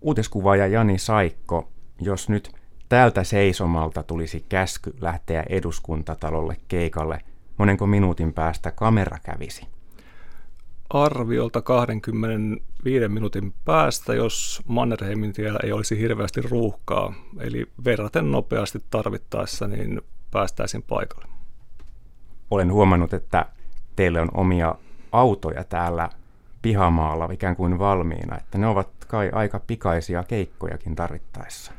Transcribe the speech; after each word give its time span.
Uutiskuvaaja 0.00 0.66
Jani 0.66 0.98
Saikko, 0.98 1.68
jos 2.00 2.28
nyt 2.28 2.52
täältä 2.88 3.24
seisomalta 3.24 4.02
tulisi 4.02 4.44
käsky 4.48 4.94
lähteä 5.00 5.44
eduskuntatalolle 5.48 6.56
keikalle, 6.68 7.20
monenko 7.56 7.86
minuutin 7.86 8.32
päästä 8.32 8.70
kamera 8.70 9.18
kävisi? 9.22 9.66
Arviolta 10.90 11.62
25 11.62 13.08
minuutin 13.08 13.54
päästä, 13.64 14.14
jos 14.14 14.62
Mannerheimin 14.66 15.32
tiellä 15.32 15.58
ei 15.62 15.72
olisi 15.72 15.98
hirveästi 15.98 16.42
ruuhkaa, 16.42 17.14
eli 17.40 17.66
verraten 17.84 18.30
nopeasti 18.30 18.78
tarvittaessa, 18.90 19.68
niin 19.68 20.00
päästäisiin 20.30 20.82
paikalle. 20.82 21.28
Olen 22.50 22.72
huomannut, 22.72 23.14
että 23.14 23.46
teille 23.96 24.20
on 24.20 24.28
omia 24.34 24.74
autoja 25.12 25.64
täällä 25.64 26.08
pihamaalla 26.62 27.28
ikään 27.32 27.56
kuin 27.56 27.78
valmiina, 27.78 28.36
että 28.36 28.58
ne 28.58 28.66
ovat 28.66 28.88
kai 29.08 29.30
aika 29.32 29.60
pikaisia 29.60 30.24
keikkojakin 30.24 30.96
tarvittaessa. 30.96 31.72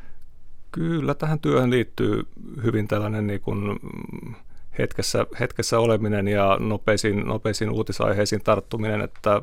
Kyllä, 0.72 1.14
tähän 1.14 1.40
työhön 1.40 1.70
liittyy 1.70 2.28
hyvin 2.64 2.88
tällainen 2.88 3.28
niin 3.28 3.42
kuin 3.42 3.58
mm, 3.68 4.36
hetkessä, 4.80 5.26
hetkessä 5.40 5.80
oleminen 5.80 6.28
ja 6.28 6.58
nopeisiin, 6.60 7.28
nopeisiin 7.28 7.70
uutisaiheisiin 7.70 8.44
tarttuminen, 8.44 9.02
että 9.02 9.42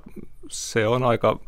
se 0.49 0.87
on 0.87 1.03
aika 1.03 1.41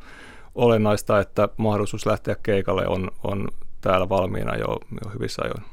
olennaista, 0.54 1.20
että 1.20 1.48
mahdollisuus 1.56 2.06
lähteä 2.06 2.36
keikalle 2.42 2.86
on, 2.86 3.10
on 3.24 3.48
täällä 3.80 4.08
valmiina 4.08 4.56
jo, 4.56 4.78
jo 5.04 5.10
hyvissä 5.14 5.42
ajoin. 5.42 5.64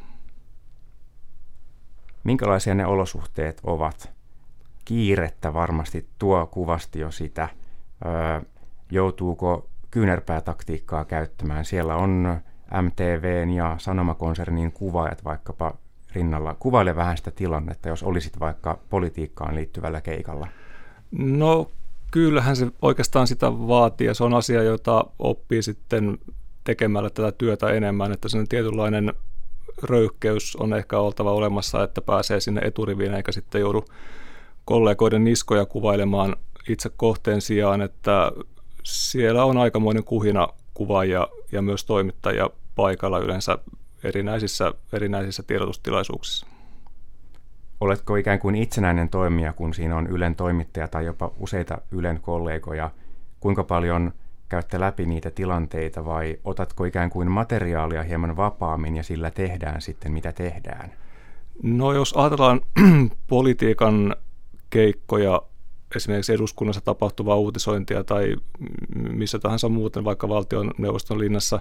Minkälaisia 2.24 2.76
ne 2.76 2.86
olosuhteet 2.86 3.62
ovat? 3.64 4.12
Kiirettä 4.86 5.54
varmasti 5.54 6.08
tuo 6.20 6.46
kuvasti 6.46 7.00
jo 7.00 7.12
sitä. 7.12 7.50
Joutuuko 8.92 9.70
kyynärpäätaktiikkaa 9.92 11.06
käyttämään? 11.06 11.66
Siellä 11.66 11.96
on 11.96 12.42
MTVn 12.82 13.50
ja 13.50 13.76
Sanomakonsernin 13.80 14.72
kuvaajat 14.72 15.24
vaikkapa 15.24 15.74
rinnalla. 16.14 16.56
Kuvaile 16.60 16.96
vähän 16.96 17.18
sitä 17.18 17.32
tilannetta, 17.32 17.90
jos 17.90 18.04
olisit 18.04 18.40
vaikka 18.40 18.80
politiikkaan 18.90 19.56
liittyvällä 19.56 20.02
keikalla. 20.02 20.48
No 21.12 21.72
kyllähän 22.12 22.56
se 22.56 22.68
oikeastaan 22.82 23.28
sitä 23.28 23.52
vaatii 23.52 24.08
ja 24.08 24.14
se 24.14 24.24
on 24.24 24.34
asia, 24.34 24.64
jota 24.64 25.06
oppii 25.20 25.64
sitten 25.64 26.18
tekemällä 26.64 27.10
tätä 27.10 27.32
työtä 27.32 27.70
enemmän, 27.70 28.12
että 28.12 28.30
sen 28.30 28.48
tietynlainen 28.48 29.14
röyhkeys 29.84 30.56
on 30.56 30.74
ehkä 30.74 31.00
oltava 31.00 31.32
olemassa, 31.32 31.84
että 31.84 32.02
pääsee 32.02 32.40
sinne 32.40 32.62
eturiviin 32.62 33.14
eikä 33.14 33.32
sitten 33.32 33.62
joudu 33.62 33.86
kollegoiden 34.66 35.24
niskoja 35.24 35.66
kuvailemaan 35.66 36.36
itse 36.70 36.90
kohteen 36.98 37.42
sijaan, 37.42 37.82
että 37.82 38.32
siellä 38.84 39.46
on 39.46 39.58
aikamoinen 39.58 40.04
kuhina 40.04 40.48
kuvaajia 40.74 41.28
ja 41.52 41.62
myös 41.62 41.86
toimittajia 41.86 42.50
paikalla 42.76 43.20
yleensä 43.20 43.58
erinäisissä, 44.04 44.74
erinäisissä 44.94 45.44
tiedotustilaisuuksissa. 45.44 46.48
Oletko 47.82 48.16
ikään 48.16 48.40
kuin 48.40 48.56
itsenäinen 48.56 49.10
toimija, 49.10 49.54
kun 49.54 49.74
siinä 49.74 49.96
on 49.96 50.08
Ylen 50.08 50.36
toimittaja 50.36 50.88
tai 50.88 51.06
jopa 51.06 51.32
useita 51.40 51.78
Ylen 51.92 52.20
kollegoja? 52.22 52.92
Kuinka 53.40 53.64
paljon 53.64 54.14
käytte 54.50 54.80
läpi 54.80 55.06
niitä 55.06 55.32
tilanteita 55.32 56.06
vai 56.06 56.40
otatko 56.44 56.86
ikään 56.86 57.10
kuin 57.10 57.32
materiaalia 57.32 58.04
hieman 58.04 58.38
vapaammin 58.38 58.96
ja 58.96 59.04
sillä 59.04 59.32
tehdään 59.32 59.82
sitten 59.82 60.12
mitä 60.12 60.32
tehdään? 60.32 60.94
No 61.64 61.94
jos 61.94 62.14
ajatellaan 62.14 62.62
politiikan 63.28 64.16
keikkoja, 64.70 65.42
esimerkiksi 65.96 66.34
eduskunnassa 66.34 66.82
tapahtuvaa 66.82 67.36
uutisointia 67.36 68.04
tai 68.04 68.36
missä 68.96 69.40
tahansa 69.40 69.70
muuten, 69.70 70.04
vaikka 70.04 70.30
valtioneuvoston 70.30 71.20
linnassa, 71.20 71.60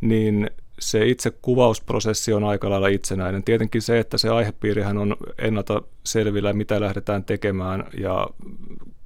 niin 0.00 0.50
se 0.78 1.06
itse 1.06 1.30
kuvausprosessi 1.30 2.32
on 2.32 2.44
aika 2.44 2.70
lailla 2.70 2.88
itsenäinen. 2.88 3.44
Tietenkin 3.44 3.82
se, 3.82 3.98
että 3.98 4.18
se 4.18 4.28
aihepiirihän 4.28 4.98
on 4.98 5.16
ennalta 5.38 5.82
selvillä, 6.04 6.52
mitä 6.52 6.80
lähdetään 6.80 7.24
tekemään 7.24 7.84
ja 8.00 8.26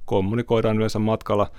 kommunikoidaan 0.05 0.77
yleensä 0.77 0.99
matkalla 0.99 1.51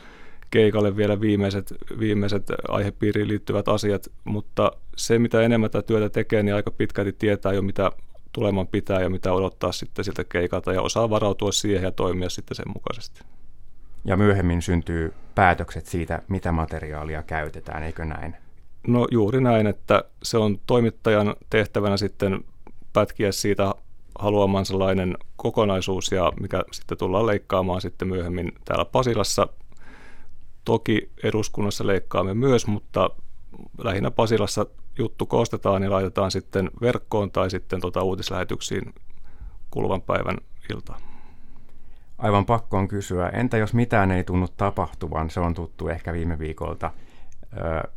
keikalle 0.51 0.97
vielä 0.97 1.21
viimeiset, 1.21 1.75
viimeiset 1.99 2.47
aihepiiriin 2.69 3.29
liittyvät 3.29 3.69
asiat, 3.69 4.09
mutta 4.25 4.73
se, 4.97 5.19
mitä 5.19 5.43
enemmän 5.43 5.71
tätä 5.71 5.87
työtä 5.87 6.09
tekee, 6.09 6.43
niin 6.43 6.55
aika 6.55 6.71
pitkälti 6.71 7.13
tietää 7.13 7.53
jo, 7.53 7.63
mitä 7.63 7.93
tuleman 8.33 8.67
pitää 8.67 9.01
ja 9.01 9.11
mitä 9.11 9.33
odottaa 9.33 9.73
sitten 9.73 10.05
siltä 10.05 10.25
keikalta 10.25 10.73
ja 10.73 10.83
osaa 10.83 11.11
varautua 11.11 11.53
siihen 11.53 11.83
ja 11.83 11.91
toimia 11.91 12.29
sitten 12.29 12.55
sen 12.55 12.73
mukaisesti. 12.75 13.21
Ja 14.05 14.17
myöhemmin 14.17 14.63
syntyy 14.63 15.15
päätökset 15.35 15.87
siitä, 15.87 16.23
mitä 16.29 16.53
materiaalia 16.53 17.23
käytetään, 17.23 17.83
eikö 17.83 18.05
näin? 18.05 18.37
No 18.87 19.07
juuri 19.11 19.41
näin, 19.41 19.67
että 19.67 20.05
se 20.23 20.39
on 20.39 20.59
toimittajan 20.67 21.37
tehtävänä 21.51 21.97
sitten 21.97 22.45
pätkiä 22.93 23.33
siitä 23.33 23.75
haluamansa 24.19 24.75
kokonaisuus 25.37 26.13
ja 26.13 26.33
mikä 26.41 26.63
sitten 26.73 26.99
tullaan 26.99 27.27
leikkaamaan 27.27 27.81
sitten 27.81 28.09
myöhemmin 28.09 28.53
täällä 28.65 28.85
Pasilassa. 28.85 29.49
Toki 30.65 31.11
eduskunnassa 31.23 31.87
leikkaamme 31.87 32.35
myös, 32.35 32.67
mutta 32.67 33.11
lähinnä 33.79 34.11
Pasilassa 34.11 34.67
juttu 34.99 35.27
koostetaan 35.27 35.83
ja 35.83 35.91
laitetaan 35.91 36.31
sitten 36.31 36.71
verkkoon 36.81 37.31
tai 37.31 37.51
sitten 37.51 37.81
tota 37.81 38.03
uutislähetyksiin 38.03 38.95
kuluvan 39.71 40.03
päivän 40.03 40.37
iltaan. 40.73 41.01
Aivan 42.19 42.47
pakko 42.47 42.79
on 42.79 42.89
kysyä, 42.89 43.29
entä 43.29 43.57
jos 43.57 43.75
mitään 43.75 44.11
ei 44.11 44.25
tunnu 44.25 44.49
tapahtuvan, 44.57 45.31
se 45.31 45.41
on 45.41 45.55
tuttu 45.55 45.89
ehkä 45.89 46.13
viime 46.13 46.39
viikolta, 46.39 46.91
ö, 47.57 47.89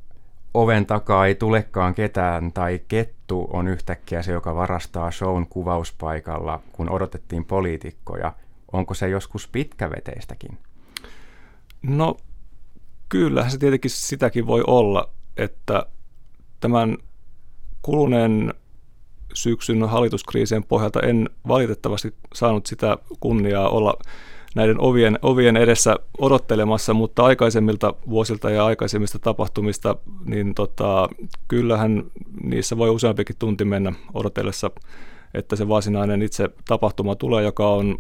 oven 0.54 0.86
takaa 0.86 1.26
ei 1.26 1.36
tulekaan 1.36 1.96
ketään 1.96 2.52
tai 2.54 2.82
kettu 2.88 3.48
on 3.54 3.68
yhtäkkiä 3.68 4.22
se, 4.22 4.32
joka 4.32 4.56
varastaa 4.56 5.12
shown 5.12 5.48
kuvauspaikalla, 5.48 6.62
kun 6.72 6.90
odotettiin 6.90 7.46
poliitikkoja. 7.46 8.34
Onko 8.74 8.94
se 8.94 9.10
joskus 9.10 9.48
pitkäveteistäkin? 9.48 10.58
No 11.82 12.18
kyllähän 13.10 13.52
se 13.52 13.58
tietenkin 13.58 13.92
sitäkin 13.92 14.48
voi 14.48 14.64
olla, 14.68 15.10
että 15.38 15.86
tämän 16.60 16.98
kuluneen 17.82 18.54
syksyn 19.34 19.90
hallituskriisien 19.90 20.64
pohjalta 20.64 21.00
en 21.00 21.30
valitettavasti 21.48 22.14
saanut 22.34 22.66
sitä 22.66 22.98
kunniaa 23.20 23.70
olla 23.70 23.94
näiden 24.56 24.82
ovien, 24.82 25.20
ovien 25.22 25.58
edessä 25.58 25.96
odottelemassa, 26.18 26.94
mutta 26.94 27.24
aikaisemmilta 27.24 27.94
vuosilta 28.10 28.50
ja 28.50 28.66
aikaisemmista 28.66 29.20
tapahtumista, 29.20 29.96
niin 30.26 30.56
tota, 30.56 31.10
kyllähän 31.48 32.04
niissä 32.44 32.78
voi 32.78 32.90
useampikin 32.90 33.36
tunti 33.40 33.66
mennä 33.66 33.94
odotellessa, 34.14 34.72
että 35.34 35.56
se 35.56 35.68
varsinainen 35.68 36.22
itse 36.22 36.50
tapahtuma 36.68 37.16
tulee, 37.16 37.44
joka 37.44 37.70
on 37.70 37.98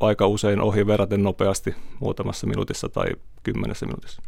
aika 0.00 0.26
usein 0.26 0.60
ohi 0.60 0.86
verraten 0.86 1.22
nopeasti 1.22 1.74
muutamassa 2.00 2.46
minuutissa 2.46 2.88
tai 2.88 3.06
kymmenessä 3.42 3.86
minuutissa. 3.86 4.22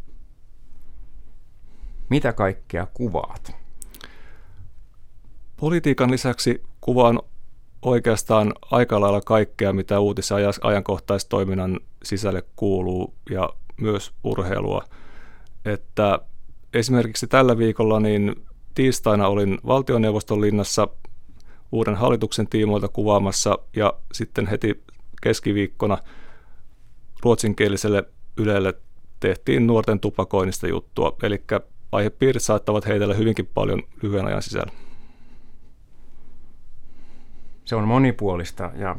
Mitä 2.09 2.33
kaikkea 2.33 2.87
kuvaat? 2.93 3.55
Politiikan 5.57 6.11
lisäksi 6.11 6.63
kuvaan 6.81 7.19
oikeastaan 7.81 8.53
aika 8.71 9.01
lailla 9.01 9.21
kaikkea, 9.21 9.73
mitä 9.73 9.99
uutis- 9.99 10.29
ja 10.29 10.37
ajankohtaistoiminnan 10.61 11.79
sisälle 12.03 12.43
kuuluu 12.55 13.13
ja 13.29 13.49
myös 13.77 14.13
urheilua. 14.23 14.83
Että 15.65 16.19
esimerkiksi 16.73 17.27
tällä 17.27 17.57
viikolla 17.57 17.99
niin 17.99 18.35
tiistaina 18.75 19.27
olin 19.27 19.57
valtioneuvoston 19.67 20.41
linnassa 20.41 20.87
uuden 21.71 21.95
hallituksen 21.95 22.47
tiimoilta 22.47 22.87
kuvaamassa 22.87 23.59
ja 23.75 23.93
sitten 24.13 24.47
heti 24.47 24.83
keskiviikkona 25.21 25.97
ruotsinkieliselle 27.23 28.03
Ylelle 28.37 28.73
tehtiin 29.19 29.67
nuorten 29.67 29.99
tupakoinnista 29.99 30.67
juttua. 30.67 31.15
Eli 31.23 31.43
aihepiirit 31.95 32.43
saattavat 32.43 32.87
heitellä 32.87 33.13
hyvinkin 33.13 33.49
paljon 33.53 33.83
lyhyen 34.01 34.25
ajan 34.25 34.41
sisällä 34.41 34.71
se 37.65 37.75
on 37.75 37.87
monipuolista 37.87 38.71
ja 38.75 38.95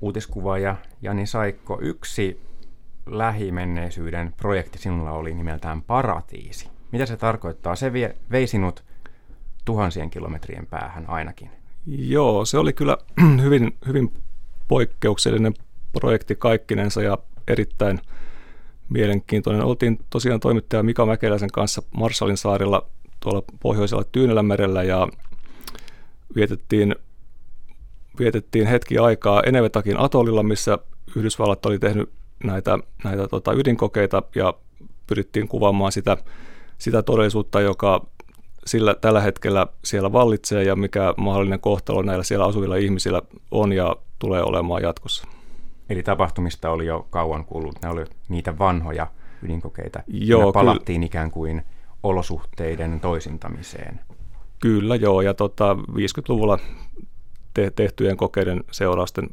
uutiskuvaaja 0.00 0.76
Jani 1.02 1.26
Saikko, 1.26 1.78
yksi 1.82 2.40
lähimenneisyyden 3.06 4.34
projekti 4.36 4.78
sinulla 4.78 5.10
oli 5.10 5.34
nimeltään 5.34 5.82
Paratiisi. 5.82 6.68
Mitä 6.92 7.06
se 7.06 7.16
tarkoittaa? 7.16 7.76
Se 7.76 7.92
vie, 7.92 8.16
vei 8.30 8.46
sinut 8.46 8.84
tuhansien 9.64 10.10
kilometrien 10.10 10.66
päähän 10.66 11.10
ainakin. 11.10 11.50
Joo, 11.86 12.44
se 12.44 12.58
oli 12.58 12.72
kyllä 12.72 12.98
hyvin, 13.42 13.76
hyvin 13.86 14.12
poikkeuksellinen 14.68 15.54
projekti 15.92 16.34
kaikkinensa 16.34 17.02
ja 17.02 17.18
erittäin 17.48 18.00
mielenkiintoinen. 18.88 19.64
Oltiin 19.64 19.98
tosiaan 20.10 20.40
toimittaja 20.40 20.82
Mika 20.82 21.06
Mäkeläisen 21.06 21.50
kanssa 21.50 21.82
Marshallin 21.96 22.36
saarilla 22.36 22.86
tuolla 23.20 23.42
pohjoisella 23.60 24.04
Tyynellämerellä 24.12 24.82
ja 24.82 25.08
vietettiin 26.36 26.94
vietettiin 28.18 28.66
hetki 28.66 28.98
aikaa 28.98 29.42
Enevetakin 29.42 30.00
atollilla, 30.00 30.42
missä 30.42 30.78
Yhdysvallat 31.16 31.66
oli 31.66 31.78
tehnyt 31.78 32.10
näitä, 32.44 32.78
näitä 33.04 33.28
tota, 33.28 33.52
ydinkokeita 33.52 34.22
ja 34.34 34.54
pyrittiin 35.06 35.48
kuvaamaan 35.48 35.92
sitä 35.92 36.16
sitä 36.78 37.02
todellisuutta, 37.02 37.60
joka 37.60 38.06
sillä 38.66 38.94
tällä 38.94 39.20
hetkellä 39.20 39.66
siellä 39.84 40.12
vallitsee 40.12 40.64
ja 40.64 40.76
mikä 40.76 41.14
mahdollinen 41.16 41.60
kohtalo 41.60 42.02
näillä 42.02 42.24
siellä 42.24 42.44
asuvilla 42.44 42.76
ihmisillä 42.76 43.22
on 43.50 43.72
ja 43.72 43.96
tulee 44.18 44.42
olemaan 44.42 44.82
jatkossa. 44.82 45.28
Eli 45.88 46.02
tapahtumista 46.02 46.70
oli 46.70 46.86
jo 46.86 47.06
kauan 47.10 47.44
kuullut, 47.44 47.82
ne 47.82 47.88
oli 47.88 48.04
niitä 48.28 48.58
vanhoja 48.58 49.06
ydinkokeita. 49.42 50.02
Joo, 50.06 50.52
palattiin 50.52 51.00
kyllä. 51.00 51.06
ikään 51.06 51.30
kuin 51.30 51.62
olosuhteiden 52.02 53.00
toisintamiseen. 53.00 54.00
Kyllä 54.60 54.96
joo, 54.96 55.20
ja 55.20 55.34
tota, 55.34 55.74
50-luvulla 55.74 56.58
te- 57.54 57.72
tehtyjen 57.76 58.16
kokeiden 58.16 58.64
seurausten, 58.70 59.28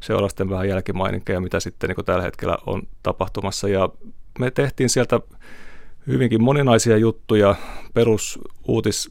seurausten 0.00 0.50
vähän 0.50 0.68
jälkimaininkeja, 0.68 1.40
mitä 1.40 1.60
sitten 1.60 1.90
niin 1.90 2.04
tällä 2.04 2.22
hetkellä 2.22 2.58
on 2.66 2.82
tapahtumassa. 3.02 3.68
Ja 3.68 3.88
me 4.38 4.50
tehtiin 4.50 4.88
sieltä 4.88 5.20
hyvinkin 6.06 6.42
moninaisia 6.42 6.96
juttuja, 6.96 7.54
perusuutis 7.94 9.10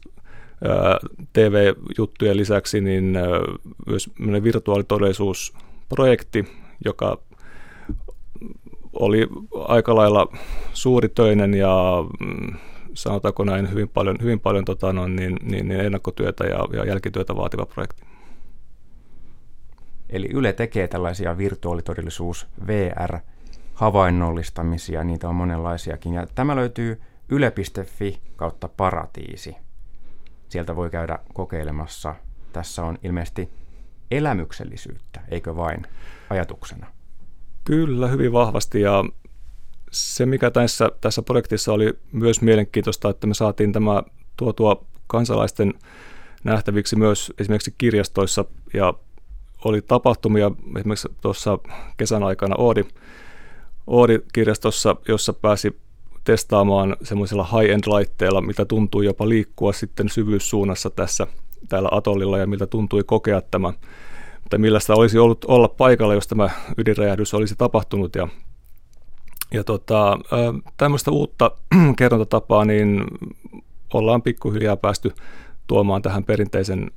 TV-juttujen 1.32 2.36
lisäksi, 2.36 2.80
niin 2.80 3.18
myös 3.86 4.10
virtuaalitodellisuusprojekti, 4.42 6.59
joka 6.84 7.18
oli 8.92 9.28
aika 9.68 9.94
lailla 9.94 10.26
suuritöinen 10.72 11.54
ja 11.54 12.04
mm, 12.20 12.56
sanotaanko 12.94 13.44
näin 13.44 13.70
hyvin 13.70 13.88
paljon, 13.88 14.16
hyvin 14.22 14.40
paljon 14.40 14.64
tota, 14.64 14.92
no, 14.92 15.08
niin, 15.08 15.36
niin, 15.42 15.68
niin 15.68 15.80
ennakkotyötä 15.80 16.44
ja, 16.44 16.68
ja 16.72 16.84
jälkityötä 16.84 17.36
vaativa 17.36 17.66
projekti. 17.66 18.02
Eli 20.10 20.28
Yle 20.32 20.52
tekee 20.52 20.88
tällaisia 20.88 21.38
virtuaalitodellisuus 21.38 22.46
VR 22.66 23.18
havainnollistamisia, 23.74 25.04
niitä 25.04 25.28
on 25.28 25.34
monenlaisiakin. 25.34 26.14
Ja 26.14 26.26
tämä 26.34 26.56
löytyy 26.56 27.00
yle.fi 27.28 28.20
kautta 28.36 28.68
paratiisi. 28.68 29.56
Sieltä 30.48 30.76
voi 30.76 30.90
käydä 30.90 31.18
kokeilemassa. 31.34 32.14
Tässä 32.52 32.84
on 32.84 32.98
ilmeisesti 33.02 33.48
elämyksellisyyttä, 34.10 35.20
eikö 35.28 35.56
vain 35.56 35.86
ajatuksena? 36.30 36.86
Kyllä, 37.64 38.08
hyvin 38.08 38.32
vahvasti. 38.32 38.80
Ja 38.80 39.04
se, 39.90 40.26
mikä 40.26 40.50
tässä, 40.50 40.90
tässä 41.00 41.22
projektissa 41.22 41.72
oli 41.72 41.98
myös 42.12 42.42
mielenkiintoista, 42.42 43.10
että 43.10 43.26
me 43.26 43.34
saatiin 43.34 43.72
tämä 43.72 44.02
tuotua 44.36 44.84
kansalaisten 45.06 45.74
nähtäviksi 46.44 46.96
myös 46.96 47.32
esimerkiksi 47.38 47.74
kirjastoissa 47.78 48.44
ja 48.74 48.94
oli 49.64 49.82
tapahtumia 49.82 50.50
esimerkiksi 50.76 51.08
tuossa 51.20 51.58
kesän 51.96 52.22
aikana 52.22 52.54
Oodi, 52.58 52.84
Oodi-kirjastossa, 53.86 54.96
jossa 55.08 55.32
pääsi 55.32 55.80
testaamaan 56.24 56.96
semmoisella 57.02 57.44
high-end-laitteella, 57.44 58.40
mitä 58.40 58.64
tuntui 58.64 59.04
jopa 59.04 59.28
liikkua 59.28 59.72
sitten 59.72 60.08
syvyyssuunnassa 60.08 60.90
tässä 60.90 61.26
täällä 61.68 61.88
atollilla 61.92 62.38
ja 62.38 62.46
miltä 62.46 62.66
tuntui 62.66 63.02
kokea 63.06 63.40
tämä, 63.40 63.72
että 64.44 64.58
millaista 64.58 64.94
olisi 64.94 65.18
ollut 65.18 65.44
olla 65.44 65.68
paikalla, 65.68 66.14
jos 66.14 66.26
tämä 66.26 66.50
ydinräjähdys 66.78 67.34
olisi 67.34 67.54
tapahtunut 67.58 68.14
ja 68.14 68.28
ja 69.54 69.64
tota, 69.64 70.18
tämmöistä 70.76 71.10
uutta 71.10 71.50
kerrontatapaa 71.98 72.64
niin 72.64 73.04
ollaan 73.94 74.22
pikkuhiljaa 74.22 74.76
päästy 74.76 75.12
tuomaan 75.66 76.02
tähän 76.02 76.24
perinteisen 76.24 76.90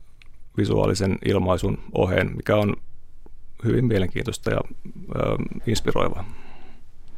visuaalisen 0.58 1.18
ilmaisun 1.26 1.78
oheen, 1.98 2.32
mikä 2.36 2.56
on 2.56 2.76
hyvin 3.64 3.86
mielenkiintoista 3.86 4.52
ja 4.52 4.60
ö, 5.16 5.36
inspiroivaa. 5.68 6.26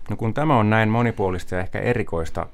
No 0.09 0.15
kun 0.15 0.33
tämä 0.33 0.57
on 0.57 0.69
näin 0.69 0.89
monipuolista 0.89 1.55
ja 1.55 1.61
ehkä 1.61 1.79
erikoista 1.79 2.47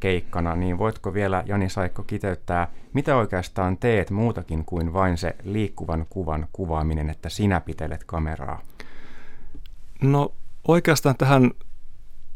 keikkana, 0.00 0.56
niin 0.56 0.78
voitko 0.78 1.14
vielä 1.14 1.44
Jani 1.46 1.68
Saikko 1.68 2.02
kiteyttää, 2.02 2.68
mitä 2.92 3.16
oikeastaan 3.16 3.76
teet 3.76 4.10
muutakin 4.10 4.64
kuin 4.64 4.92
vain 4.92 5.18
se 5.18 5.36
liikkuvan 5.44 6.06
kuvan 6.10 6.48
kuvaaminen, 6.52 7.10
että 7.10 7.28
sinä 7.28 7.60
pitelet 7.60 8.04
kameraa? 8.04 8.60
No 10.02 10.32
oikeastaan 10.68 11.16
tähän 11.16 11.50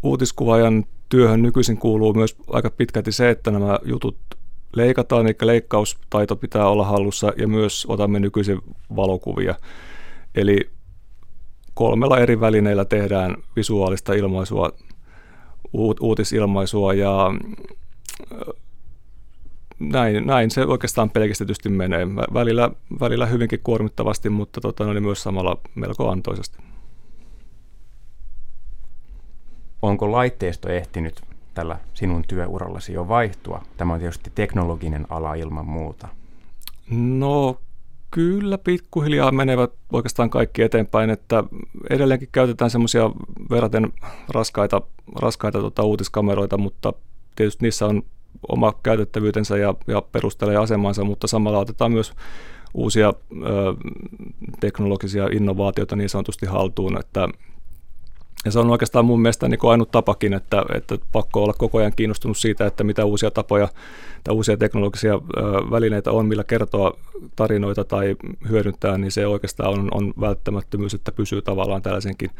uutiskuvaajan 0.02 0.84
työhön 1.08 1.42
nykyisin 1.42 1.78
kuuluu 1.78 2.14
myös 2.14 2.36
aika 2.48 2.70
pitkälti 2.70 3.12
se, 3.12 3.30
että 3.30 3.50
nämä 3.50 3.78
jutut 3.84 4.16
leikataan, 4.76 5.26
eli 5.26 5.36
leikkaustaito 5.42 6.36
pitää 6.36 6.68
olla 6.68 6.84
hallussa 6.84 7.32
ja 7.36 7.48
myös 7.48 7.86
otamme 7.88 8.20
nykyisin 8.20 8.58
valokuvia. 8.96 9.54
Eli 10.34 10.70
kolmella 11.74 12.18
eri 12.18 12.40
välineillä 12.40 12.84
tehdään 12.84 13.36
visuaalista 13.56 14.12
ilmaisua, 14.12 14.72
uutisilmaisua 16.00 16.94
ja 16.94 17.30
näin, 19.78 20.26
näin 20.26 20.50
se 20.50 20.64
oikeastaan 20.64 21.10
pelkistetysti 21.10 21.68
menee. 21.68 22.08
Välillä, 22.34 22.70
välillä 23.00 23.26
hyvinkin 23.26 23.60
kuormittavasti, 23.64 24.30
mutta 24.30 24.60
tota, 24.60 24.92
niin 24.92 25.02
myös 25.02 25.22
samalla 25.22 25.56
melko 25.74 26.10
antoisesti. 26.10 26.58
Onko 29.82 30.12
laitteisto 30.12 30.68
ehtinyt 30.68 31.22
tällä 31.54 31.78
sinun 31.94 32.24
työurallasi 32.28 32.92
jo 32.92 33.08
vaihtua? 33.08 33.62
Tämä 33.76 33.92
on 33.92 34.00
tietysti 34.00 34.32
teknologinen 34.34 35.06
ala 35.10 35.34
ilman 35.34 35.66
muuta. 35.66 36.08
No 36.90 37.60
kyllä 38.10 38.58
pikkuhiljaa 38.58 39.32
menevät 39.32 39.70
oikeastaan 39.92 40.30
kaikki 40.30 40.62
eteenpäin, 40.62 41.10
että 41.10 41.44
edelleenkin 41.90 42.28
käytetään 42.32 42.70
semmoisia 42.70 43.10
verraten 43.50 43.92
raskaita, 44.28 44.82
raskaita 45.16 45.60
tota, 45.60 45.82
uutiskameroita, 45.82 46.58
mutta 46.58 46.92
tietysti 47.36 47.64
niissä 47.64 47.86
on 47.86 48.02
oma 48.48 48.74
käytettävyytensä 48.82 49.58
ja, 49.58 49.74
ja 49.86 50.02
perustelee 50.02 50.56
asemansa, 50.56 51.04
mutta 51.04 51.26
samalla 51.26 51.58
otetaan 51.58 51.92
myös 51.92 52.12
uusia 52.74 53.08
ö, 53.08 53.44
teknologisia 54.60 55.28
innovaatioita 55.32 55.96
niin 55.96 56.08
sanotusti 56.08 56.46
haltuun, 56.46 57.00
että 57.00 57.28
ja 58.44 58.50
se 58.50 58.58
on 58.58 58.70
oikeastaan 58.70 59.04
mun 59.04 59.22
mielestä 59.22 59.48
niin 59.48 59.58
kuin 59.58 59.70
ainut 59.70 59.90
tapakin, 59.90 60.34
että, 60.34 60.62
että 60.74 60.98
pakko 61.12 61.42
olla 61.42 61.52
koko 61.52 61.78
ajan 61.78 61.92
kiinnostunut 61.96 62.36
siitä, 62.36 62.66
että 62.66 62.84
mitä 62.84 63.04
uusia 63.04 63.30
tapoja 63.30 63.68
tai 64.24 64.34
uusia 64.34 64.56
teknologisia 64.56 65.14
välineitä 65.70 66.12
on, 66.12 66.26
millä 66.26 66.44
kertoa 66.44 66.98
tarinoita 67.36 67.84
tai 67.84 68.16
hyödyntää, 68.48 68.98
niin 68.98 69.12
se 69.12 69.26
oikeastaan 69.26 69.70
on, 69.70 69.88
on 69.94 70.14
välttämättömyys, 70.20 70.94
että 70.94 71.12
pysyy 71.12 71.42
tavallaan 71.42 71.82
tällaisenkin 71.82 72.30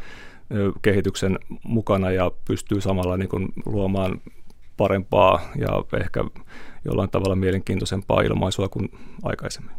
kehityksen 0.81 1.39
mukana 1.63 2.11
ja 2.11 2.31
pystyy 2.47 2.81
samalla 2.81 3.17
niin 3.17 3.29
kuin 3.29 3.47
luomaan 3.65 4.21
parempaa 4.77 5.41
ja 5.55 5.99
ehkä 5.99 6.23
jollain 6.85 7.09
tavalla 7.09 7.35
mielenkiintoisempaa 7.35 8.21
ilmaisua 8.21 8.69
kuin 8.69 8.89
aikaisemmin. 9.23 9.75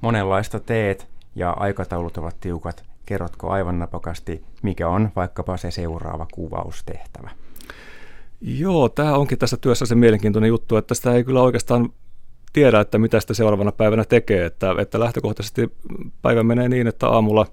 Monenlaista 0.00 0.60
teet 0.60 1.08
ja 1.34 1.50
aikataulut 1.50 2.16
ovat 2.16 2.40
tiukat 2.40 2.91
kerrotko 3.06 3.50
aivan 3.50 3.78
napakasti, 3.78 4.44
mikä 4.62 4.88
on 4.88 5.10
vaikkapa 5.16 5.56
se 5.56 5.70
seuraava 5.70 6.26
kuvaustehtävä? 6.32 7.30
Joo, 8.40 8.88
tämä 8.88 9.14
onkin 9.14 9.38
tässä 9.38 9.56
työssä 9.56 9.86
se 9.86 9.94
mielenkiintoinen 9.94 10.48
juttu, 10.48 10.76
että 10.76 10.94
sitä 10.94 11.12
ei 11.12 11.24
kyllä 11.24 11.42
oikeastaan 11.42 11.92
tiedä, 12.52 12.80
että 12.80 12.98
mitä 12.98 13.20
sitä 13.20 13.34
seuraavana 13.34 13.72
päivänä 13.72 14.04
tekee. 14.04 14.44
Että, 14.44 14.74
että 14.78 15.00
lähtökohtaisesti 15.00 15.72
päivä 16.22 16.42
menee 16.42 16.68
niin, 16.68 16.86
että 16.86 17.08
aamulla 17.08 17.46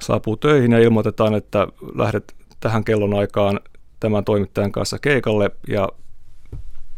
saapuu 0.00 0.36
töihin 0.36 0.72
ja 0.72 0.78
ilmoitetaan, 0.78 1.34
että 1.34 1.68
lähdet 1.94 2.34
tähän 2.60 2.84
kellon 2.84 3.14
aikaan 3.14 3.60
tämän 4.00 4.24
toimittajan 4.24 4.72
kanssa 4.72 4.98
keikalle 4.98 5.50
ja 5.68 5.88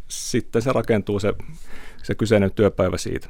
sitten 0.09 0.63
se 0.63 0.73
rakentuu 0.73 1.21
se, 1.21 1.35
se 2.03 2.15
kyseinen 2.15 2.51
työpäivä 2.51 2.99
siitä. 2.99 3.29